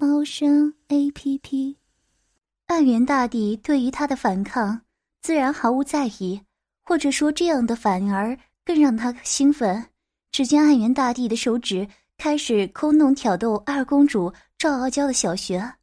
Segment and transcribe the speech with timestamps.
[0.00, 1.76] 猫生 A P P。
[2.68, 4.80] 暗元大帝对于他的反抗
[5.20, 6.42] 自然毫无在意，
[6.82, 8.34] 或者说这样的反而
[8.64, 9.90] 更让他兴奋。
[10.32, 15.58] 只见暗元大帝的手指开始抠弄挑逗二公主赵傲娇的小穴。
[15.58, 15.76] 啊，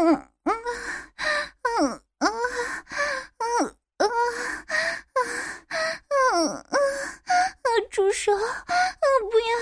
[0.00, 0.52] 嗯嗯
[1.62, 2.32] 嗯嗯嗯
[3.98, 4.10] 嗯
[5.98, 6.76] 嗯嗯。
[7.90, 8.32] 住手！
[8.32, 8.38] 啊，
[9.30, 9.52] 不要！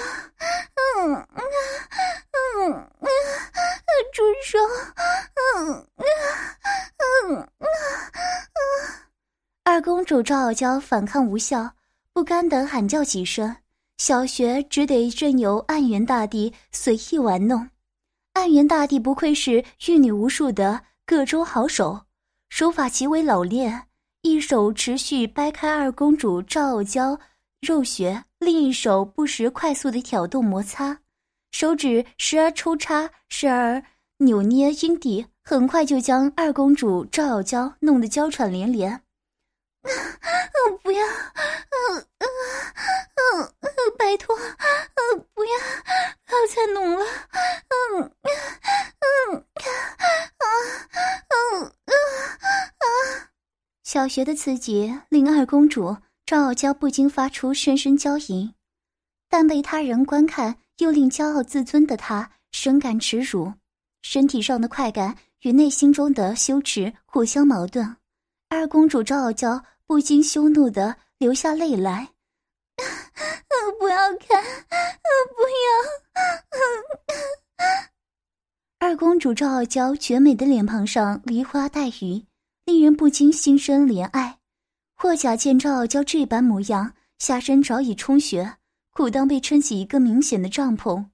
[0.77, 1.43] 嗯嗯
[2.63, 3.09] 嗯嗯，
[4.13, 4.59] 住手！
[5.57, 6.05] 嗯嗯
[6.99, 8.61] 嗯嗯嗯。
[9.65, 11.71] 二公主赵傲娇反抗无效，
[12.15, 13.55] 不甘的喊叫几声，
[13.99, 17.69] 小学只得任由暗元大帝随意玩弄。
[18.33, 22.07] 暗元大帝不愧是玉女无数的各州好手，
[22.49, 23.83] 手法极为老练，
[24.23, 27.21] 一手持续掰开二公主赵傲娇。
[27.61, 31.01] 肉穴，另一手不时快速的挑动摩擦，
[31.53, 33.83] 手指时而抽插，时而
[34.17, 39.03] 扭捏阴蒂，很快就将二公主赵傲娇弄得娇喘连连。
[39.83, 39.91] 啊，
[40.83, 41.07] 不要！
[41.07, 42.27] 嗯嗯
[43.15, 44.37] 嗯嗯，拜托！
[44.37, 45.51] 嗯，不要！
[46.27, 47.05] 不要再弄了！
[47.69, 48.11] 嗯嗯
[49.31, 49.45] 嗯
[50.39, 50.45] 啊
[51.29, 51.93] 嗯嗯
[52.79, 53.31] 啊！
[53.85, 55.97] 小学的刺激令二公主。
[56.27, 58.53] 赵傲娇不禁发出声声娇吟，
[59.31, 63.55] 但被他人观看又令骄傲自尊的她深感耻辱，
[64.03, 67.97] 身体上的快感与内心中的羞耻互相矛盾。
[68.51, 72.09] 二公主赵傲娇不禁羞怒的流下泪来
[73.79, 74.43] ：“不要看，
[75.37, 75.69] 不要！”
[78.81, 82.25] 二公主赵傲娇绝美的脸庞上梨花带雨，
[82.65, 84.39] 令人不禁心生怜爱。
[84.95, 88.57] 霍甲见赵傲娇这般模样，下身早已充血，
[88.93, 91.05] 裤裆被撑起一个明显的帐篷。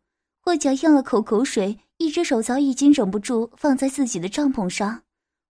[0.40, 5.02] 霍甲咽了口口水，一只手早已经忍不住放在自己的帐篷上。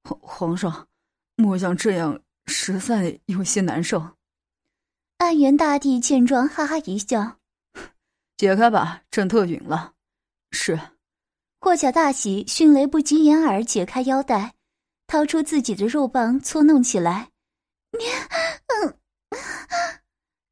[0.02, 0.88] 皇皇上，
[1.36, 4.02] 末将这样实在有些难受。
[5.18, 7.38] 暗元大帝见状，哈哈一笑
[8.36, 9.92] ：“解开吧，朕特允了。”
[10.52, 10.78] 是。
[11.60, 14.54] 霍甲大喜，迅雷不及掩耳解开腰带，
[15.06, 17.30] 掏出自己的肉棒搓弄起来。
[17.92, 18.04] 你，
[18.68, 18.98] 嗯，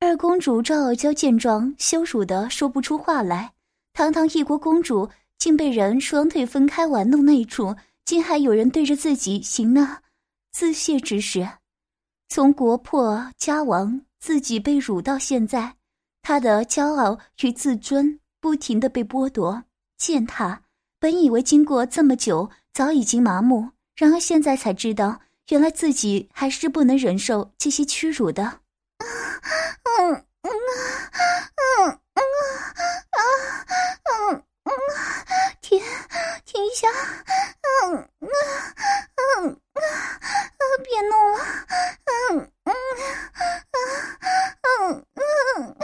[0.00, 3.52] 二公主赵傲娇见状，羞辱的说不出话来。
[3.92, 7.76] 堂堂一国公主，竟被人双腿分开玩弄那一处，
[8.06, 10.00] 竟还有人对着自己行那
[10.52, 11.48] 自亵之时。
[12.28, 15.74] 从国破家亡，自己被辱到现在，
[16.22, 19.64] 他的骄傲与自尊不停的被剥夺、
[19.98, 20.62] 践踏。
[20.98, 25.20] 本以为经过这么久，早已经麻木，然而现在才知道。
[25.48, 28.60] 原来自己还是不能忍受这些屈辱的。
[29.00, 32.22] 嗯嗯嗯嗯
[33.10, 33.24] 嗯
[34.32, 34.70] 嗯嗯，
[35.60, 35.82] 停
[36.46, 36.88] 停下！
[37.90, 38.28] 嗯嗯
[39.50, 39.80] 嗯嗯，
[40.84, 41.38] 别弄了！
[42.06, 42.72] 嗯嗯
[44.62, 45.22] 嗯嗯
[45.58, 45.76] 嗯。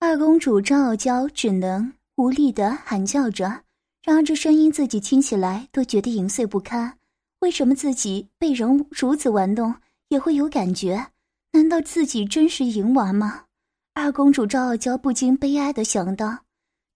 [0.00, 3.44] 二公主张傲娇只能无力的喊叫着，
[4.02, 6.98] 然而这声音自己听起来都觉得淫秽不堪。
[7.42, 9.72] 为什么自己被人如此玩弄
[10.08, 11.10] 也会有感觉？
[11.52, 13.44] 难道自己真是淫娃吗？
[13.94, 16.40] 二公主赵傲娇不禁悲哀的想到。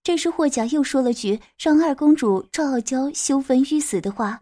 [0.03, 4.41] 这时霍甲又说了句让二公主赵傲娇羞愤欲死的话：“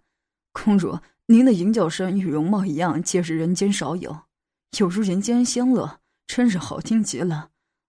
[0.51, 4.22] 公主，您的淫叫声与容貌一样，皆是人间少有，
[4.79, 7.51] 有如人间仙乐，真是好听极了。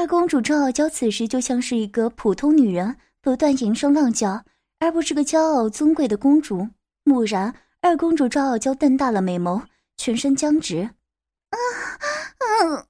[0.00, 4.42] 二公主赵傲娇此时就像是一个普通女人，不断吟声浪叫，
[4.78, 6.66] 而不是个骄傲尊贵的公主。
[7.04, 9.60] 蓦然，二公主赵傲娇瞪大了美眸，
[9.98, 10.88] 全身僵直。
[11.50, 11.56] 啊
[12.80, 12.86] 啊。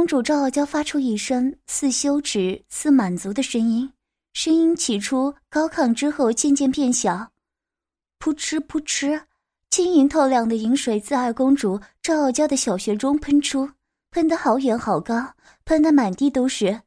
[0.00, 3.92] 公主赵傲娇发出一声似羞耻似满足的声音，
[4.32, 7.28] 声音起初高亢，之后渐渐变小，
[8.18, 9.20] 扑哧扑哧，
[9.68, 13.68] 晶莹透亮的饮水自二公主赵傲娇的小穴中喷出，
[14.10, 15.34] 喷得好远好高，
[15.66, 16.80] 喷得满地都是。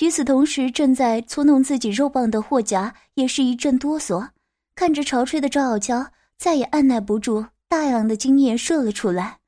[0.00, 4.26] 与此同时，正在搓弄自己肉棒的霍甲也是一阵哆嗦，
[4.74, 9.40] 看着潮吹的赵傲娇，再也按耐不住，大量的精液射了出来。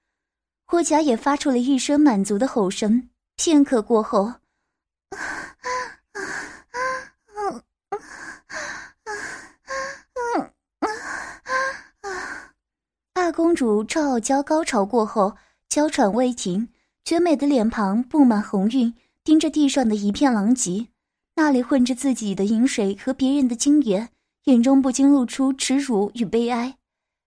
[0.66, 3.08] 霍甲也发出了一声满足的吼声。
[3.36, 4.32] 片刻过后，
[13.14, 15.36] 二公主赵傲娇高潮过后，
[15.68, 16.68] 娇喘未停，
[17.04, 20.88] 绝美的脸庞布满红晕，盯着地上的一片狼藉，
[21.36, 24.08] 那里混着自己的饮水和别人的精液，
[24.44, 26.76] 眼中不禁露出耻辱与悲哀。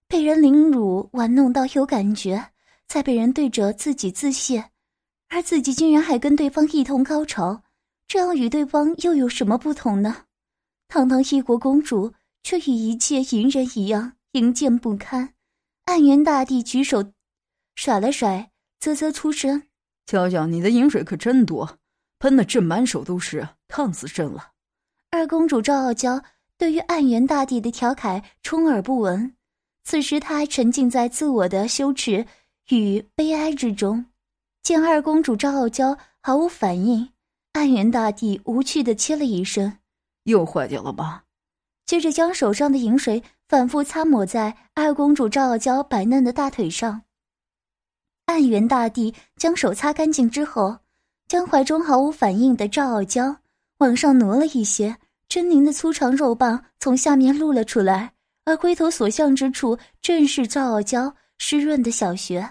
[0.07, 2.48] 被人凌辱玩弄到有感觉。
[2.89, 4.71] 再被人对着自己自泄，
[5.29, 7.61] 而自己竟然还跟对方一同高潮，
[8.07, 10.25] 这样与对方又有什么不同呢？
[10.87, 15.35] 堂堂一国公主，却与一介淫人一样淫贱不堪。
[15.85, 17.13] 暗元大帝举手
[17.75, 18.49] 甩了甩，
[18.79, 19.61] 啧啧出声
[20.07, 21.77] ：“娇娇，你的饮水可真多，
[22.17, 24.49] 喷的朕满手都是，烫死朕了。”
[25.11, 26.19] 二公主赵傲娇
[26.57, 29.35] 对于暗元大帝的调侃充耳不闻，
[29.83, 32.25] 此时她还沉浸在自我的羞耻。
[32.69, 34.05] 与悲哀之中，
[34.61, 37.09] 见二公主赵傲娇毫无反应，
[37.53, 39.79] 暗元大帝无趣的切了一声
[40.25, 41.23] ：“又坏掉了吧？”
[41.87, 47.01] 接着将手上的饮水反复擦抹在二公主赵傲娇白嫩的大腿上。
[48.27, 50.77] 暗元大帝将手擦干净之后，
[51.27, 53.35] 将怀中毫无反应的赵傲娇
[53.79, 54.95] 往上挪了一些，
[55.27, 58.13] 狰狞的粗长肉棒从下面露了出来，
[58.45, 62.47] 而龟头所向之处正是赵傲娇湿润的小穴。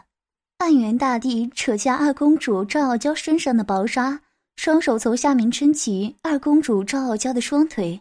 [0.59, 4.21] 暗元大帝扯下二公主赵傲娇身上的薄纱，
[4.57, 8.01] 双手从下面撑起二公主赵傲娇的双腿。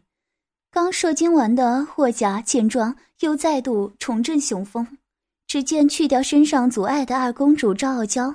[0.71, 4.98] 刚射精完的霍甲见状，又再度重振雄风。
[5.45, 8.33] 只见去掉身上阻碍的二公主赵傲娇，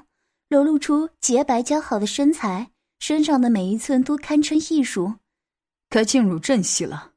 [0.48, 2.70] 裸露出洁白姣好的身材，
[3.00, 5.14] 身上的每一寸都堪称艺术。
[5.90, 7.10] 该进入正戏了。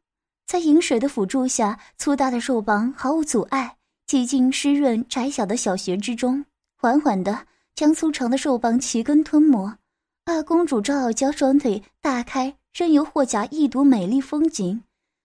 [0.47, 3.77] 在饮水的辅助下，粗大的肉棒毫无阻碍
[4.07, 6.43] 挤进湿润窄小的小穴之中。
[6.85, 9.75] 缓缓的将粗长的肉棒齐根吞没，
[10.23, 14.83] 二公主赵傲娇双腿大开，任由霍甲一睹美丽风景。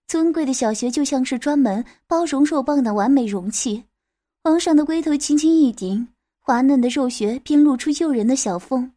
[0.08, 3.84] 尊贵的小穴就像是专门包容肉棒的完美容器。
[4.42, 6.08] 皇上的龟头轻轻一顶，
[6.38, 8.90] 滑嫩的肉穴便露出诱人的小缝，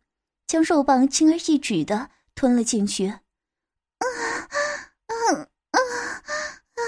[0.47, 3.07] 将肉棒轻而易举地吞了进去。
[3.07, 3.19] 啊
[5.07, 5.13] 啊
[5.67, 5.75] 啊
[6.71, 6.87] 啊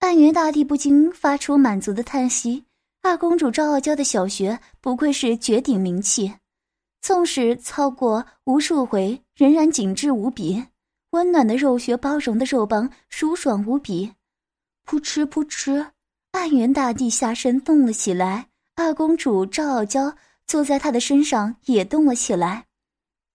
[0.00, 2.67] 暗元大帝不禁发出满足的叹息。
[3.02, 6.34] 二公主赵傲娇的小穴不愧是绝顶名器，
[7.00, 10.64] 纵使操过无数回，仍然紧致无比。
[11.10, 14.12] 温暖的肉穴，包容的肉棒，舒爽无比。
[14.84, 15.90] 扑哧扑哧，
[16.32, 20.14] 暗元大帝下身动了起来，二公主赵傲娇
[20.46, 22.66] 坐在他的身上也动了起来。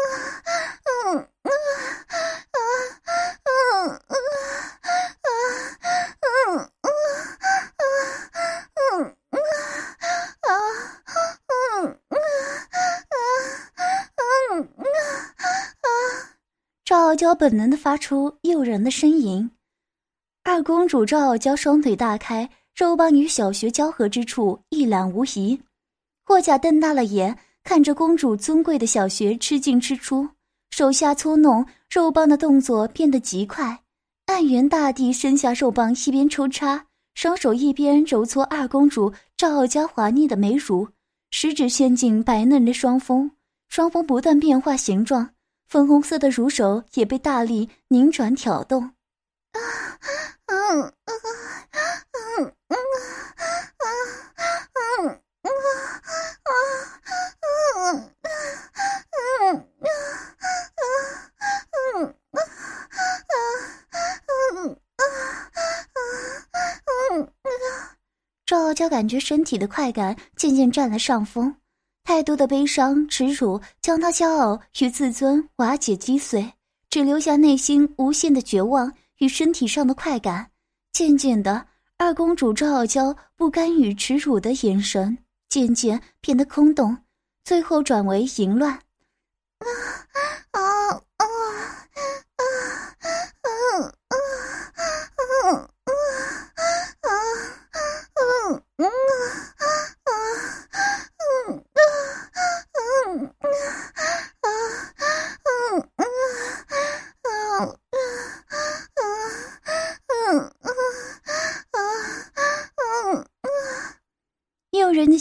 [1.03, 1.27] 嗯嗯
[10.41, 11.39] 啊嗯
[14.57, 14.85] 嗯。
[16.91, 19.51] 傲娇本能的发出诱人的呻吟，
[20.43, 25.61] 二公主赵傲娇双腿大开，肉棒与小穴交合之处一览无遗。
[26.31, 30.29] 霍甲瞪大了眼，看着公主尊贵的小穴吃进吃出，
[30.69, 33.77] 手下搓弄肉棒的动作变得极快。
[34.27, 36.85] 暗元大帝伸下肉棒，一边抽插，
[37.15, 40.87] 双手一边揉搓二公主赵傲娇滑腻的美乳，
[41.31, 43.29] 食指陷进白嫩的双峰，
[43.67, 45.31] 双峰不断变化形状。
[45.67, 48.83] 粉红色的乳手也被大力拧转挑动，
[49.51, 49.59] 啊，
[50.45, 50.93] 嗯嗯
[52.37, 52.87] 嗯嗯嗯
[55.03, 55.67] 嗯嗯
[59.43, 59.67] 嗯
[67.13, 67.77] 嗯
[68.45, 71.55] 赵傲娇感觉身体的快感渐渐占了上风。
[72.03, 76.51] 太多的悲伤、耻辱，将他骄傲与自尊瓦解击碎，
[76.89, 80.49] 只留下内心无限的绝望与身体上的快感。
[80.91, 81.63] 渐渐的，
[81.97, 85.15] 二公主赵傲娇不甘与耻辱的眼神
[85.47, 86.97] 渐渐变得空洞，
[87.43, 88.73] 最后转为淫乱。
[89.59, 89.67] 啊
[90.49, 90.80] 啊啊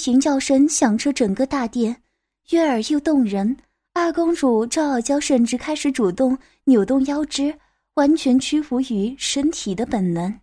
[0.07, 2.03] 吟叫声响彻整个大殿，
[2.51, 3.57] 悦耳又动人。
[3.93, 7.53] 二公主赵傲娇甚至开始主动扭动腰肢，
[7.95, 10.39] 完全屈服于身体的本能。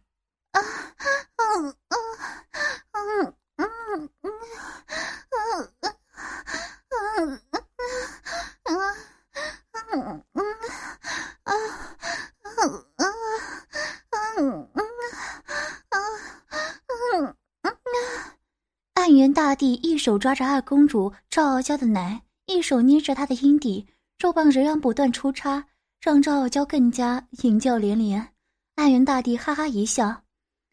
[19.67, 22.21] 帝一手抓着二公主赵傲娇的奶。
[22.45, 23.85] 一手捏着她的阴蒂，
[24.17, 25.65] 肉棒仍然不断出插，
[25.99, 28.29] 让赵傲娇更加淫叫连连。
[28.75, 30.21] 暗元大帝哈哈一笑，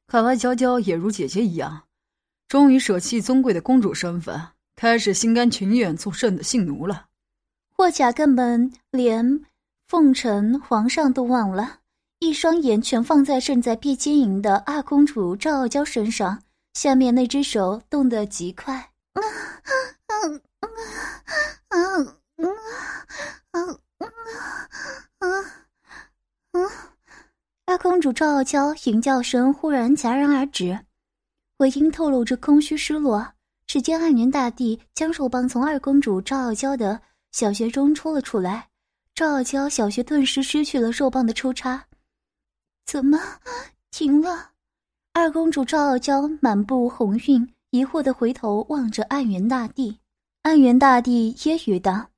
[0.06, 1.82] 看来娇娇也如姐姐一样，
[2.46, 4.40] 终于舍弃尊贵的公主身份，
[4.76, 7.06] 开始心甘情愿做朕的性奴了。
[7.76, 9.40] 霍甲根本连
[9.88, 11.80] 奉承皇上都忘了，
[12.20, 16.43] 一双眼全放在正在变奸淫的二公主赵傲娇身上，
[16.75, 18.90] 下面那只手动得极快。
[19.14, 19.23] 嗯
[20.09, 20.43] 嗯
[21.71, 22.07] 嗯
[23.52, 23.81] 嗯
[25.21, 25.45] 嗯
[26.52, 26.71] 嗯
[27.66, 30.78] 二公主赵傲娇吟叫声忽然戛然而止，
[31.59, 33.33] 回音透露着空虚失落。
[33.66, 37.00] 只见暗元大帝将手棒从二公主赵傲娇的
[37.33, 38.69] 小穴中抽了出来，
[39.14, 41.87] 赵傲娇小穴顿时失去了肉棒的抽插。
[42.85, 43.19] 怎么
[43.90, 44.50] 停了？
[45.16, 49.97] 二公主赵傲娇满布红晕，疑惑的回头望着暗元大帝。
[50.42, 52.09] 暗元大帝揶揄道：“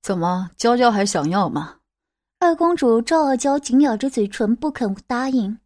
[0.00, 1.78] 怎么，娇娇还想要吗？”
[2.38, 5.58] 二公主赵傲娇紧咬着嘴唇，不肯答应，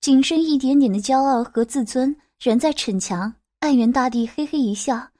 [0.00, 3.34] 仅剩一点点的骄傲和自尊仍在逞强。
[3.60, 5.10] 暗元大帝嘿嘿一笑，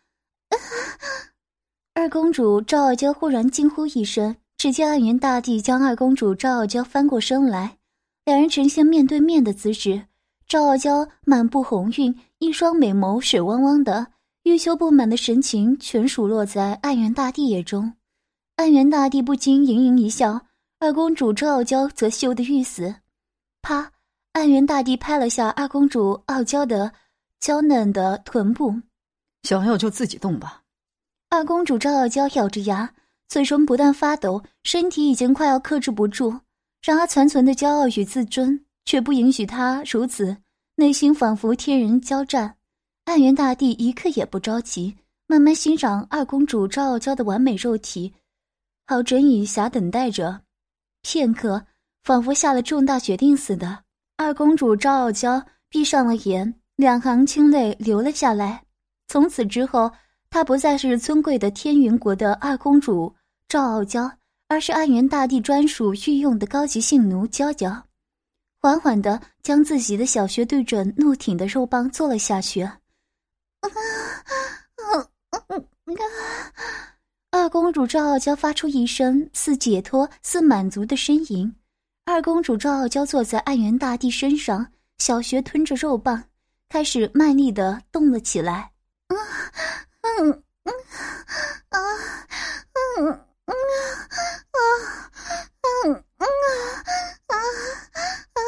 [1.92, 7.76] 二公主赵傲娇忽然惊呼一声，只见暗元大帝将二公主赵傲娇翻过身来，
[8.24, 10.06] 两人呈现面对面的姿势。
[10.46, 14.06] 赵傲娇满布红晕，一双美眸水汪汪的。
[14.44, 17.94] 欲羞不满的神情全数落在暗元大帝眼中，
[18.56, 20.38] 暗元大帝不禁盈盈一笑，
[20.80, 22.94] 二公主赵傲娇则羞得欲死。
[23.62, 23.90] 啪！
[24.34, 26.92] 暗元大帝拍了下二公主傲娇的
[27.40, 28.74] 娇嫩的臀部，
[29.44, 30.62] 想要就自己动吧。
[31.30, 32.92] 二公主赵傲娇咬着牙，
[33.28, 36.40] 嘴唇不断发抖，身体已经快要克制不住。
[36.82, 40.36] 然而残存的骄傲与自尊却不允许她如此，
[40.76, 42.56] 内心仿佛天人交战。
[43.04, 48.12] 暗元大帝一刻也不着急，慢慢欣赏二公主赵傲娇的完美肉体，
[48.86, 50.40] 好整以暇等待着。
[51.02, 51.66] 片刻，
[52.02, 53.84] 仿佛下了重大决定似的，
[54.16, 58.62] 二公主赵傲娇闭上了眼，两行清泪流了下来。
[59.06, 59.92] 从此之后，
[60.30, 63.14] 她不再是尊贵的天云国的二公主
[63.48, 64.10] 赵傲娇，
[64.48, 67.84] 而是暗元大帝专属御用的高级性奴娇娇。
[68.64, 72.66] 缓缓地将自己的小穴对准怒挺的肉棒坐了下去。
[77.30, 81.54] 二公主赵傲娇发出一声似解脱似满足的呻吟。
[82.06, 84.66] 二公主赵傲娇坐在暗元大帝身上，
[84.96, 86.24] 小穴吞着肉棒，
[86.70, 88.72] 开始卖力的动了起来。
[89.08, 89.18] 嗯
[90.00, 90.72] 嗯嗯
[91.68, 91.78] 啊
[92.72, 93.52] 嗯嗯
[94.48, 94.58] 啊
[95.84, 96.32] 嗯嗯
[97.26, 97.36] 啊啊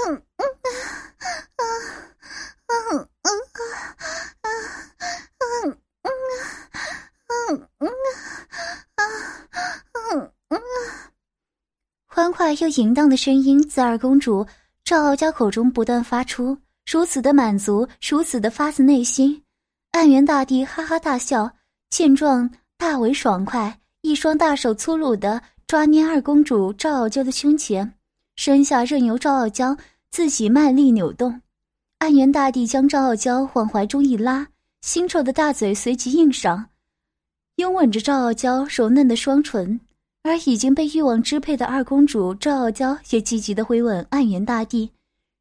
[0.09, 0.49] 嗯嗯
[4.43, 4.49] 啊
[7.37, 7.89] 嗯嗯
[8.97, 9.05] 啊
[10.51, 10.61] 啊。
[12.07, 14.47] 欢快又淫荡的声音自二公主
[14.85, 19.43] 赵傲娇口中不断发出，如此的满足，如此的发自内心。
[19.93, 21.51] 暗元大帝哈哈大笑，
[21.89, 27.91] 见状大为爽快，一双大手粗鲁的抓捏二公主赵傲娇的胸前，
[28.37, 29.75] 身下任由赵傲娇
[30.11, 31.41] 自己卖力扭动。
[32.01, 34.47] 暗元大帝将赵傲娇往怀中一拉，
[34.85, 36.67] 腥臭的大嘴随即应上。
[37.57, 39.81] 拥吻着赵傲娇柔嫩的双唇，
[40.27, 44.91] 而已经被欲望支配的二公主赵傲娇也积极的回吻暗元大帝，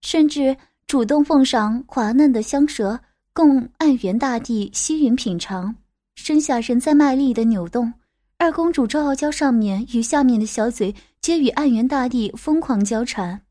[0.02, 3.00] 甚至主动奉上滑嫩的香舌
[3.34, 5.76] 供暗元大帝吸吮品尝，
[6.16, 7.92] 身下仍在卖力的扭动。
[8.38, 13.42] 二公主赵傲娇上面与下面的小嘴皆与暗元大帝疯狂交缠。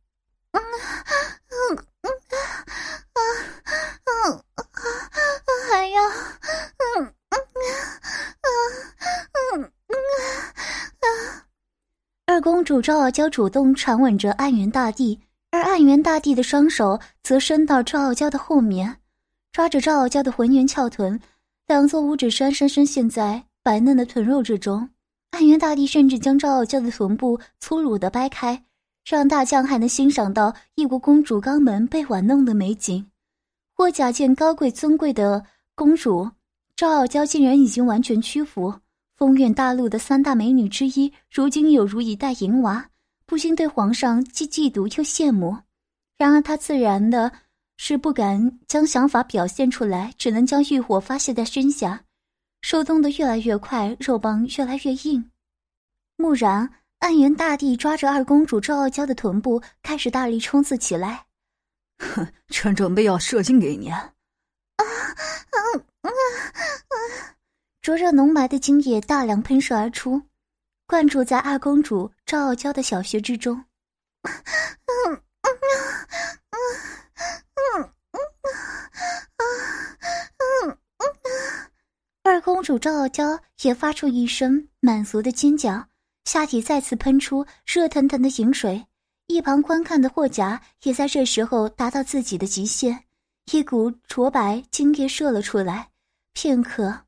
[0.52, 0.62] 嗯
[1.72, 2.10] 嗯嗯
[3.12, 3.18] 啊
[4.04, 4.62] 啊啊啊！
[5.68, 6.00] 还要
[6.96, 7.12] 嗯。
[12.26, 15.18] 二公主赵傲娇主动缠吻着暗元大帝，
[15.50, 18.98] 而暗元大帝的双手则伸到赵傲娇的后面，
[19.50, 21.18] 抓着赵傲娇的浑圆翘臀，
[21.66, 24.86] 两座五指山深深陷在白嫩的臀肉之中。
[25.30, 28.62] 暗元大帝甚至将赵傲娇的臀部粗鲁地掰开，
[29.08, 33.06] 让大将还能欣赏到异国公主肛门被玩弄的美景。
[33.74, 35.42] 霍甲见高贵尊贵的
[35.74, 36.30] 公主。
[36.76, 38.74] 赵傲娇竟然已经完全屈服。
[39.16, 42.90] 风苑大陆的三大美女之一，如今有如一代淫娃，
[43.26, 45.56] 不禁对皇上既嫉妒又羡慕。
[46.18, 47.30] 然而他自然的
[47.76, 52.04] 是不敢将想法表现出来，只能将欲火发泄在身下，
[52.62, 55.30] 手动得越来越快，肉棒越来越硬。
[56.16, 56.68] 蓦然，
[56.98, 61.26] 暗元大帝抓着二公主赵傲娇的臀部，开始大力冲刺起来。
[61.98, 63.90] 哼，朕准备要射精给你。
[63.90, 64.12] 啊
[64.76, 64.84] 啊
[66.00, 67.33] 啊啊！
[67.84, 70.22] 灼热浓白的精液大量喷射而出，
[70.86, 73.62] 灌注在二公主赵傲娇的小穴之中。
[82.22, 85.86] 二公主赵傲娇也发出一声满足的尖叫，
[86.24, 88.86] 下体再次喷出热腾腾的饮水。
[89.26, 93.04] 一旁观看的霍甲也在这时候达到自己的极限，
[93.52, 95.90] 一股浊白精液射了出来，
[96.32, 97.03] 片刻。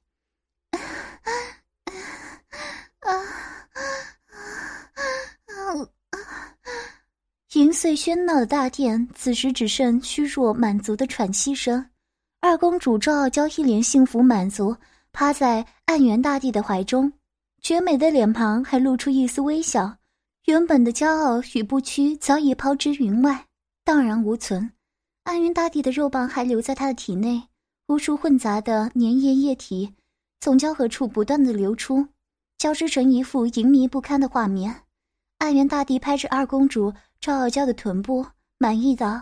[7.56, 11.82] 银碎喧闹的大殿，此时只剩虚弱满足的喘息声。
[12.38, 14.76] 二公主赵傲娇一脸幸福满足，
[15.10, 17.10] 趴在暗元大帝的怀中，
[17.62, 19.96] 绝美的脸庞还露出一丝微笑。
[20.44, 23.46] 原本的骄傲与不屈早已抛之云外，
[23.82, 24.70] 荡然无存。
[25.25, 27.42] 暗元大帝的肉棒还留在他的体内，
[27.86, 29.94] 无数混杂的粘液液体
[30.42, 32.06] 从交合处不断的流出，
[32.58, 34.82] 交织成一幅淫迷不堪的画面。
[35.38, 36.92] 暗元大帝拍着二公主。
[37.26, 38.25] 赵傲娇的臀部
[38.56, 39.21] 满意道：“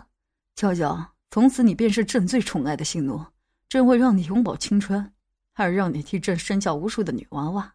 [0.54, 3.24] 娇娇，从此你便是朕最宠爱的信奴，
[3.66, 5.10] 朕会让你永葆青春，
[5.54, 7.74] 还让你替朕生下无数的女娃娃，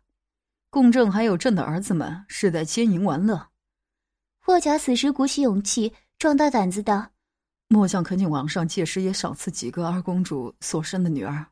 [0.69, 3.47] 共朕还有朕的儿子们世代奸淫玩乐。”
[4.37, 7.09] 霍甲此时鼓起勇气，壮大胆子道
[7.67, 11.43] ：“末将恳请王上届时也赏赐几个二公主所生的女儿。”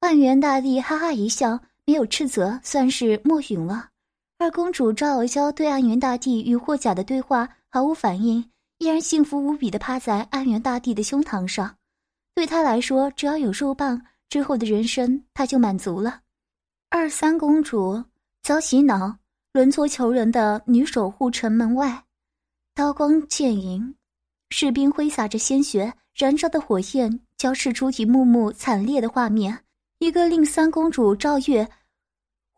[0.00, 3.90] 万元大帝哈哈一笑，没有斥责，算是默允了。
[4.38, 11.76] 二公主赵傲娇对安元大帝与霍甲的对话毫无反应，依然幸福无比的趴在安源大帝的胸膛上。
[12.34, 16.20] 对他来说，只要有肉棒，之后的人生他就满足了。
[16.88, 18.02] 二三公主
[18.42, 19.18] 遭洗脑，
[19.52, 22.04] 沦作求人的女守护城门外，
[22.74, 23.94] 刀光剑影，
[24.50, 29.64] 士兵挥洒着鲜血，燃烧的火焰交织出一幕幕惨烈的画面。
[29.98, 31.68] 一个令三公主赵月。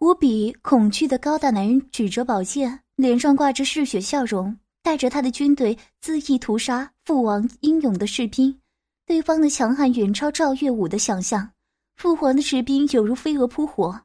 [0.00, 8.58] 无比恐惧的高大男人举着宝剑，脸上挂着嗜血笑容，带着他的军队恣意屠杀父王英勇的士兵。
[9.06, 11.50] 对方的强悍远超赵月武的想象，
[11.96, 14.00] 父皇的士兵犹如飞蛾扑火，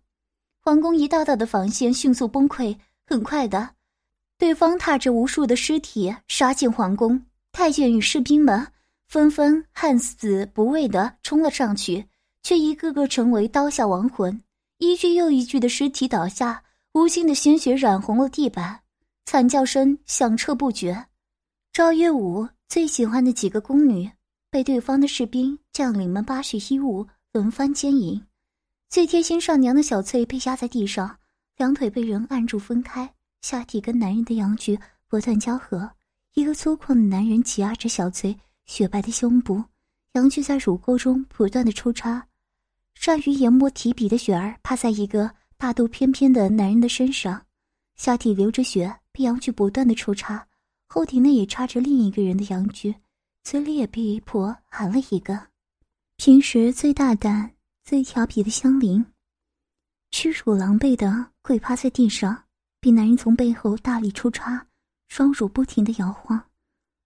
[0.62, 2.76] 皇宫一道道的防线迅速崩溃。
[3.08, 3.70] 很快的，
[4.40, 8.66] 对方踏着无数的尸体杀进皇宫，太监与士兵们
[9.08, 12.04] 纷纷悍死不畏的冲了上去，
[12.42, 14.42] 却一个个成为刀下亡魂。
[14.80, 18.80] 一具又一具的尸体倒下，无尽的鲜血染红了地板，
[19.26, 21.06] 惨叫声响彻不绝。
[21.74, 24.10] 赵月武最喜欢的几个宫女
[24.50, 28.24] 被对方的士兵将领们八十一舞轮番奸淫，
[28.90, 31.18] 最贴心上娘的小翠被压在地上，
[31.58, 35.92] 两腿被人按住分开，下体跟男人的阳具不断交合。
[36.36, 39.62] 一个粗犷的男人挤压着小翠雪白的胸部，
[40.14, 42.26] 阳具在乳沟中不断的抽插。
[42.94, 47.46] 善于研磨提笔的雪儿趴在一个大肚翩翩的男人的身上，
[47.96, 50.45] 下体流着血，被阳具不断的抽插，
[50.88, 52.93] 后庭内也插着另一个人的阳具，
[53.43, 55.47] 嘴里也被婆含了一个。
[56.17, 59.06] 平时最大胆、最调皮的香菱，
[60.12, 62.43] 屈辱狼狈的跪趴在地上，
[62.82, 64.67] 被男人从背后大力抽插，
[65.08, 66.49] 双乳不停的摇晃，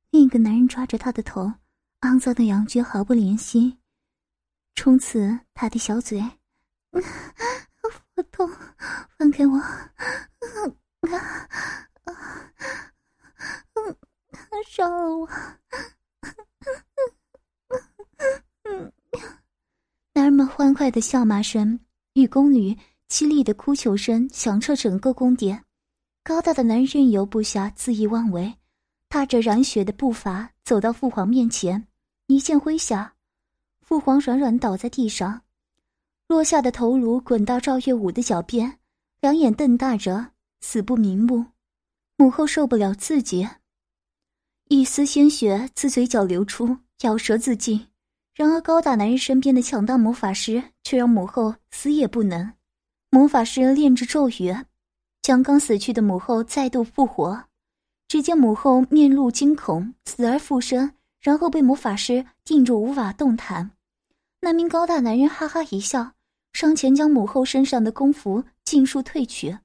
[0.09, 1.53] 另一个男人抓着她的头，
[2.01, 3.77] 肮脏的阳具毫不怜惜。
[4.73, 6.23] 冲刺他的小嘴，
[8.15, 8.49] 我痛，
[9.17, 9.57] 放开我！
[9.57, 11.15] 啊
[12.05, 12.13] 啊
[13.73, 13.97] 嗯，
[14.79, 15.27] 烧了我！
[20.13, 21.77] 男人们欢快的笑骂声
[22.13, 22.77] 与宫女
[23.09, 25.65] 凄厉的哭求声响彻整个宫殿。
[26.23, 28.55] 高大的男人任由部下恣意妄为，
[29.09, 31.85] 踏着染血的步伐走到父皇面前，
[32.27, 33.15] 一剑挥下。
[33.81, 35.41] 父皇软软倒在地上，
[36.29, 38.79] 落下的头颅滚到赵月武的脚边，
[39.19, 41.47] 两眼瞪大着，死不瞑目。
[42.15, 43.45] 母后受不了刺激，
[44.71, 47.87] 一丝鲜血自嘴角流出，咬舌自尽。
[48.35, 52.53] 然而高大男人身边的强大魔法师却让母后死也不能。
[53.09, 54.55] 魔法师念着咒语，
[55.23, 57.45] 将刚死去的母后再度复活。
[58.07, 63.71] 只见母后面露惊恐，死而复生，然后被魔法师定住，无法动弹。
[64.39, 66.11] 那名高大男人哈哈一笑，
[66.53, 69.57] 上前将母后身上的宫服尽数褪去。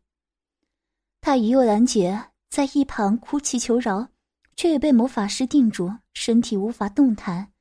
[1.20, 4.08] 他与幽兰姐在一旁哭泣求饶，
[4.56, 7.52] 却也被魔法师定住，身体无法动弹。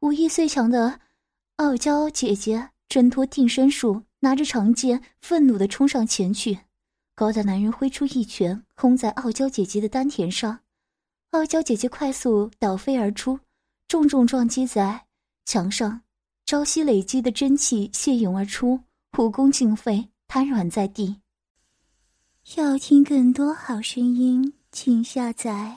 [0.00, 1.00] 武艺最强的
[1.56, 6.58] 傲娇姐姐挣脱定身术，拿着长剑愤怒的冲上前去。
[7.14, 10.60] 高大男人挥出一拳，轰在傲娇姐姐的丹田上，
[11.30, 13.38] 傲娇姐姐快速倒飞而出，
[13.86, 15.04] 重重撞击在
[15.44, 16.02] 墙上。
[16.44, 18.80] 朝夕累积的真气泄涌而出，
[19.16, 21.20] 武功尽废，瘫软在地。
[22.56, 25.76] 要听更多好声音，请下载